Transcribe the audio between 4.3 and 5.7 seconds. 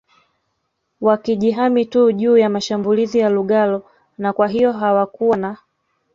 kwahiyo hawakuwa na